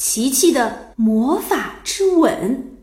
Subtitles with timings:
[0.00, 2.78] 琪琪的魔法之吻。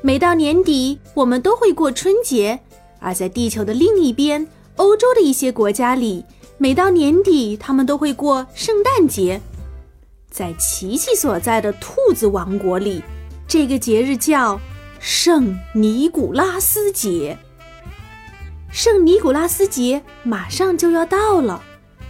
[0.00, 2.58] 每到年底，我们都会过春节；
[2.98, 6.24] 而在地球的另一边，欧洲的一些国家里，
[6.56, 9.38] 每到年底，他们都会过圣诞节。
[10.30, 13.04] 在琪琪所在的兔子王国里，
[13.46, 14.58] 这个节日叫
[14.98, 17.36] 圣尼古拉斯节。
[18.72, 21.60] 圣尼古拉斯节马上就要到了，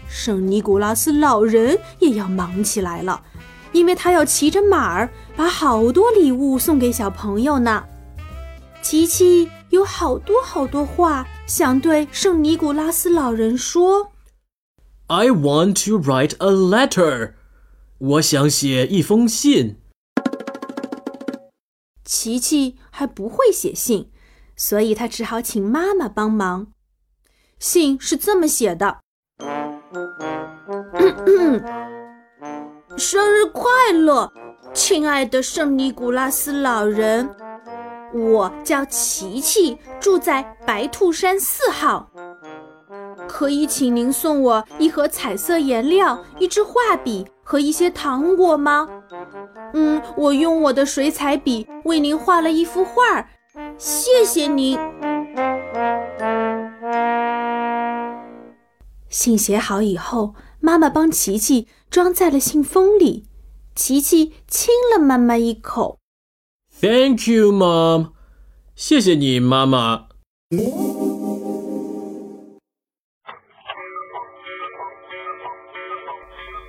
[0.09, 3.23] 圣尼古拉斯老人也要忙起来了，
[3.73, 7.85] 因为他要骑着马儿把好多礼物送给小朋友呢。
[8.83, 14.13] 琪琪有好多好多话想对圣尼古拉斯老人说。
[15.07, 17.33] I want to write a letter.
[17.99, 19.79] 我想写一封信。
[22.05, 24.11] 琪琪还不会写信。
[24.61, 26.67] 所以他只好请妈妈帮忙。
[27.59, 28.99] 信是这么写的
[32.99, 34.31] ：“生日快乐，
[34.75, 37.35] 亲爱的圣尼古拉斯老人！
[38.13, 42.11] 我叫琪琪，住在白兔山四号。
[43.27, 48.87] 可以请您送我一盒彩色颜料、一支画笔和一些糖果吗？
[49.73, 53.27] 嗯，我用我的水彩笔为您画了一幅画。”
[53.83, 54.79] 谢谢您。
[59.09, 63.25] 信写好以后，妈妈帮琪琪装在了信封里。
[63.75, 65.99] 琪琪亲了妈妈一口。
[66.79, 68.11] Thank you, mom。
[68.75, 70.09] 谢谢你，妈妈。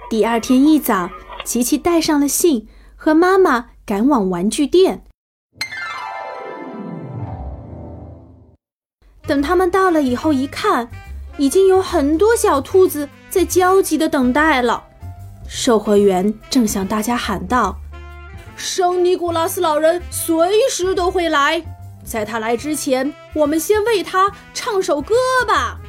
[0.09, 1.09] 第二天一早，
[1.43, 5.03] 琪琪带上了信，和妈妈赶往玩具店。
[9.27, 10.89] 等他们到了以后，一看，
[11.37, 14.83] 已经有很多小兔子在焦急的等待了。
[15.47, 17.77] 售货员正向大家喊道
[18.55, 21.63] ：“圣尼古拉斯老人随时都会来，
[22.03, 25.15] 在他来之前，我们先为他唱首歌
[25.47, 25.79] 吧。”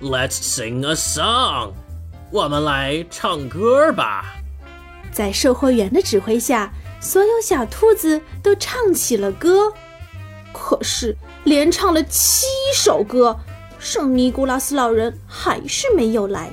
[0.00, 1.72] Let's sing a song，
[2.30, 4.34] 我们来唱歌吧。
[5.12, 9.72] 在售货员的指挥下，所有小兔子都唱起了歌。
[10.52, 11.16] 可是。
[11.46, 13.38] 连唱了七首歌，
[13.78, 16.50] 圣尼古拉斯老人还是没有来。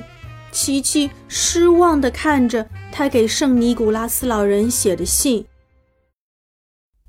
[0.52, 5.48] 琪琪失望地看着他给圣尼古拉斯老人写的信。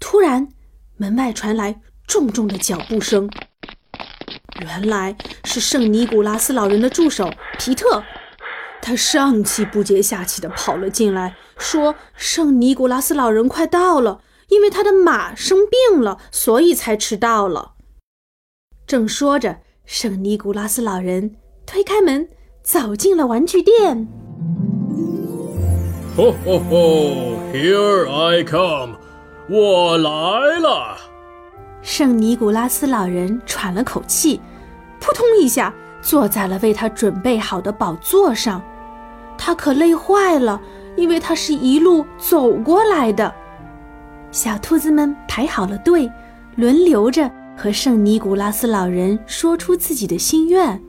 [0.00, 0.48] 突然，
[0.96, 3.28] 门外传来重重的脚步声。
[4.62, 5.14] 原来
[5.44, 8.02] 是圣尼古拉斯老人的助手皮特，
[8.80, 17.72] 他上气不接下气地跑了进来，说：“圣尼古拉斯老人快到了，因为他的马生病了，所以才迟到了。”
[18.94, 19.56] 正说着，
[19.86, 21.34] 圣尼古拉斯老人
[21.66, 22.28] 推开门，
[22.62, 24.06] 走进了玩具店。
[26.16, 26.76] 吼吼吼
[27.52, 28.94] ！Here I come，
[29.50, 30.96] 我来了。
[31.82, 34.40] 圣尼古拉斯老人喘了口气，
[35.00, 38.62] 扑通一下坐在了为他准备好的宝座上。
[39.36, 40.60] 他可累坏了，
[40.94, 43.34] 因为他是一路走过来的。
[44.30, 46.08] 小兔子们排好了队，
[46.54, 47.28] 轮流着。
[47.56, 50.80] 和圣尼古拉斯老人说出自己的心愿。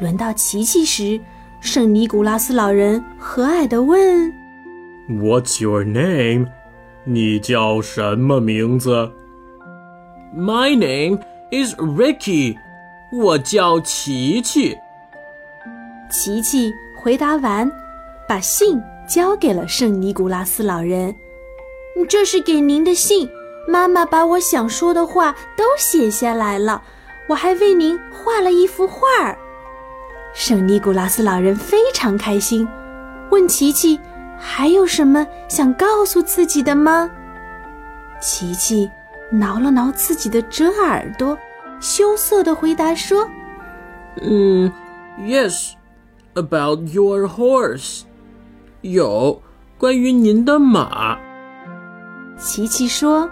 [0.00, 1.20] 轮到琪琪时，
[1.60, 4.32] 圣尼古拉斯老人和蔼地问
[5.08, 6.46] ：“What's your name？
[7.04, 9.10] 你叫什么名字
[10.36, 11.18] ？”“My name
[11.50, 12.56] is Ricky。
[13.12, 14.76] 我叫琪琪。”
[16.10, 17.70] 琪琪回答完，
[18.28, 21.14] 把信交给了圣尼古拉斯老人。
[22.08, 23.28] “这是给您的信。”
[23.66, 26.82] 妈妈把我想说的话都写下来了，
[27.28, 29.38] 我还为您画了一幅画儿。
[30.34, 32.66] 圣尼古拉斯老人非常开心，
[33.30, 34.00] 问琪琪
[34.36, 37.10] ：“还有什么想告诉自己的吗？”
[38.20, 38.90] 琪琪
[39.30, 41.38] 挠了挠自己的折耳朵，
[41.80, 43.28] 羞涩地回答说
[44.22, 44.72] ：“嗯
[45.20, 45.72] ，Yes,
[46.34, 48.02] about your horse。
[48.80, 49.40] 有
[49.78, 51.16] 关于您的马。”
[52.36, 53.30] 琪琪说。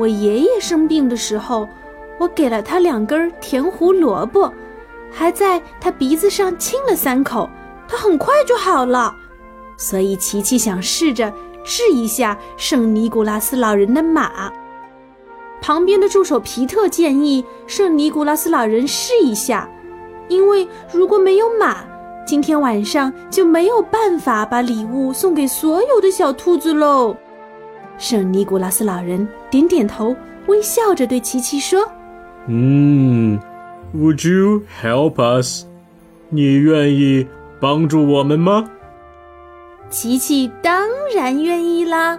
[0.00, 1.68] 我爷爷生病的时候，
[2.18, 4.50] 我给了他两根甜胡萝卜，
[5.12, 7.46] 还在他鼻子上亲了三口，
[7.86, 9.14] 他很快就好了。
[9.76, 11.30] 所以琪琪想试着
[11.62, 14.50] 治一下圣尼古拉斯老人的马。
[15.60, 19.68] 旁边的助手皮特建议圣尼古拉斯老人试一下，
[20.28, 21.84] 因为如果没有马，
[22.26, 27.14] 今天晚上就没有办法把礼物送给所有的小兔子喽。
[28.00, 30.16] 圣尼古拉斯老人点点头，
[30.46, 31.86] 微笑着对琪琪说
[32.48, 33.38] ：“嗯
[33.94, 35.66] ，Would you help us？”
[36.30, 37.28] 你愿意
[37.60, 38.70] 帮助我们吗？
[39.90, 42.18] 琪琪当然愿意啦。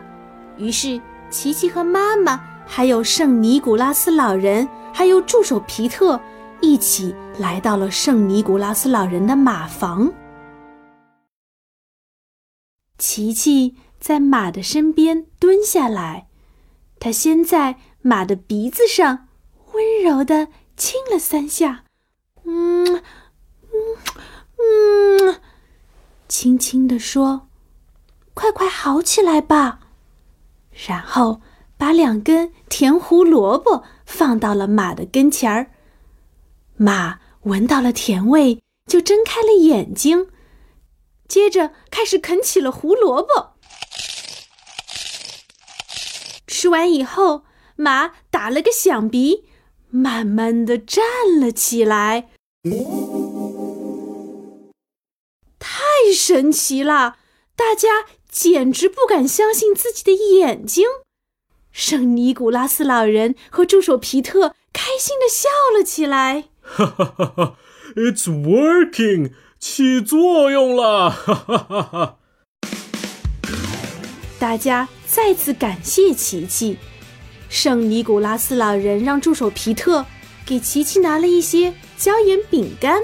[0.57, 1.01] 于是，
[1.31, 6.22] 琪琪和妈妈，还有圣尼古拉斯老人，还有助手皮特，
[6.62, 10.13] 一起来到了圣尼古拉斯老人的马房。
[13.00, 16.27] 琪琪在马的身边蹲下来，
[17.00, 19.27] 他先在马的鼻子上
[19.74, 21.83] 温柔的亲了三下，
[22.44, 23.01] 嗯，嗯，
[24.57, 25.39] 嗯，
[26.27, 27.48] 轻轻地说
[28.33, 29.81] ：“快快好起来吧。”
[30.88, 31.42] 然后
[31.77, 35.69] 把两根甜胡萝卜放到了马的跟前儿，
[36.75, 40.30] 马闻到了甜味，就睁开了眼睛。
[41.27, 43.53] 接着开始啃起了胡萝卜。
[46.62, 47.42] 吃完以后，
[47.75, 49.46] 马打了个响鼻，
[49.90, 51.04] 慢慢的站
[51.40, 52.30] 了起来。
[55.58, 55.81] 太
[56.16, 57.16] 神奇了！
[57.56, 60.86] 大家简直不敢相信自己的眼睛。
[61.72, 66.50] 圣尼古拉斯老人和助手皮特开心的笑了起来。
[66.62, 67.56] 哈哈哈哈
[67.96, 69.31] ！It's working.
[69.60, 71.10] 起作用了！
[71.10, 72.18] 哈哈哈哈！
[74.38, 76.78] 大家再次感谢琪琪。
[77.50, 80.06] 圣尼古拉斯老人让助手皮特
[80.46, 83.02] 给琪琪拿了一些椒盐饼干。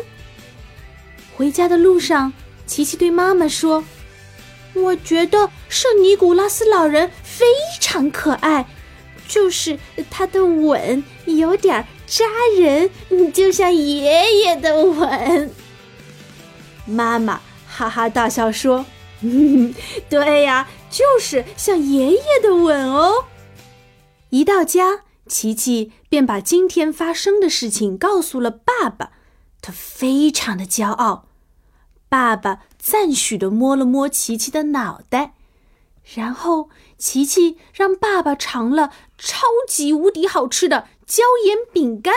[1.36, 2.32] 回家的路上，
[2.66, 3.84] 琪琪对妈妈说
[4.74, 7.46] ：“我觉得圣尼古拉斯老人非
[7.82, 8.66] 常可爱，
[9.28, 9.78] 就是
[10.10, 12.24] 他的吻有点扎
[12.58, 12.90] 人，
[13.34, 15.52] 就像爷爷的吻。”
[16.88, 18.86] 妈妈哈哈大笑说
[19.20, 19.76] ：“嗯
[20.10, 23.26] 对呀，就是像爷爷的吻哦。”
[24.30, 29.12] 一到家，琪琪便把今天发生的事情告诉了爸爸，
[29.62, 31.28] 他非常的骄傲。
[32.10, 35.34] 爸爸赞许的摸了摸琪琪的脑袋，
[36.16, 42.14] 然后琪琪让爸爸尝了超级无敌好吃的椒盐饼干。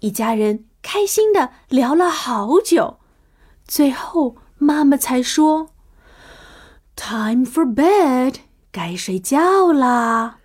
[0.00, 2.98] 一家人开心的聊了好久，
[3.68, 5.68] 最后妈妈才说
[6.96, 8.36] ：“Time for bed，
[8.72, 10.38] 该睡觉啦。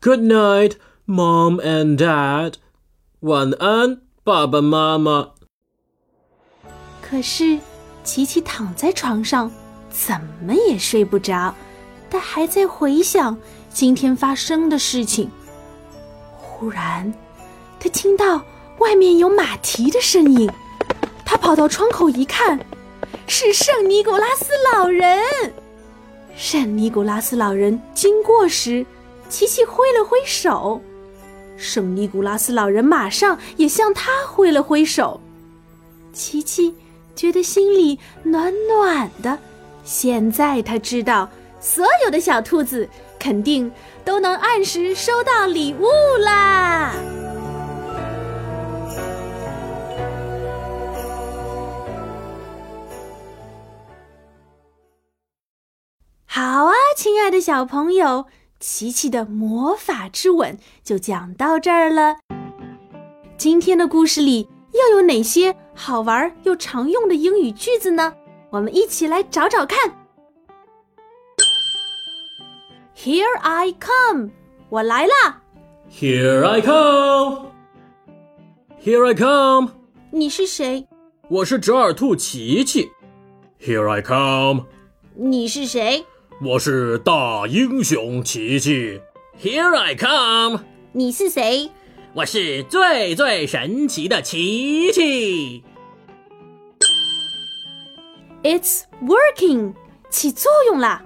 [0.00, 0.72] ”Good night,
[1.06, 2.54] Mom and Dad，
[3.20, 5.30] 晚安，爸爸妈妈。
[7.00, 7.60] 可是，
[8.02, 9.48] 琪琪躺在床上，
[9.88, 11.54] 怎么也睡不着，
[12.10, 13.38] 他还在回想
[13.72, 15.30] 今天发生的事情。
[16.36, 17.14] 忽然，
[17.78, 18.42] 他听到。
[18.80, 20.54] 外面有马蹄的声音，他
[21.44, 22.58] 跑到窗口一看，
[23.26, 25.20] 是圣尼古拉斯老人。
[26.34, 28.84] 圣尼古拉斯老人经过时，
[29.28, 30.80] 琪琪挥了挥手，
[31.58, 35.20] 圣尼古拉斯老人马上也向他挥了挥手。
[36.14, 36.74] 琪琪
[37.14, 39.38] 觉得心里暖暖的。
[39.84, 41.28] 现在他知道，
[41.60, 42.88] 所有的小兔子
[43.18, 43.70] 肯定
[44.02, 45.84] 都能按时收到礼物
[46.24, 46.94] 啦。
[56.96, 58.26] 亲爱的小朋友，
[58.60, 62.16] 琪琪的魔法之吻就讲到这儿了。
[63.36, 68.14] 今天的故事里又有哪些好玩又常用的英语句子呢？
[68.50, 69.78] 我们一起来找找看。
[72.96, 74.30] Here I come，
[74.68, 75.42] 我来啦。
[75.90, 77.50] Here I come。
[78.80, 79.72] Here I come。
[80.12, 80.86] 你是谁？
[81.28, 82.92] 我是折耳兔琪琪。
[83.60, 84.66] Here I come。
[85.16, 86.06] 你是谁？
[86.42, 89.00] 我是大英雄琪琪
[89.40, 90.64] ，Here I come。
[90.90, 91.70] 你是谁？
[92.12, 95.62] 我是最最神奇的琪琪。
[98.42, 99.74] It's working，
[100.10, 101.04] 起作用啦。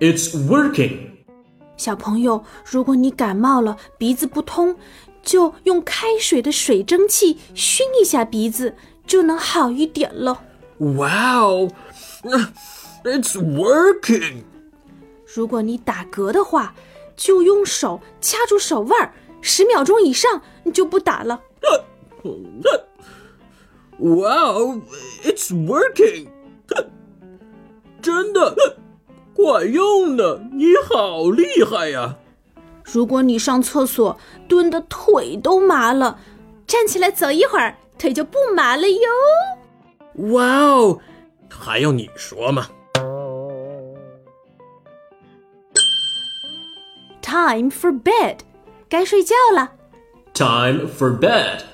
[0.00, 1.10] It's working。
[1.76, 4.76] 小朋友，如果你感冒了，鼻子不通，
[5.22, 8.74] 就用开水的水蒸气熏一下鼻子，
[9.06, 10.40] 就能好一点了。
[10.78, 11.72] Wow。
[13.06, 14.42] It's working。
[15.32, 16.74] 如果你打嗝的话，
[17.14, 21.40] 就用手掐住手腕儿，十秒钟以上你就不打了。
[23.98, 24.80] Wow,
[25.22, 26.26] it's working！
[28.02, 28.56] 真的
[29.32, 32.16] 管用的，你好厉害呀！
[32.82, 36.18] 如果你上厕所蹲的腿都麻了，
[36.66, 40.32] 站起来走一会儿，腿就不麻了哟。
[40.32, 40.98] 哇哦，
[41.48, 42.66] 还用你说吗
[47.36, 48.38] ？Time for bed，
[48.88, 49.72] 该睡觉了。
[50.32, 51.64] Time for bed.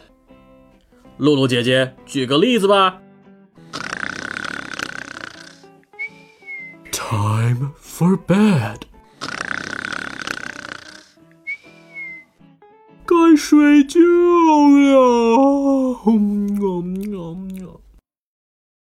[1.19, 3.01] 露露姐姐，举个例子吧。
[6.91, 8.81] Time for bed.
[13.07, 15.95] 该睡觉了。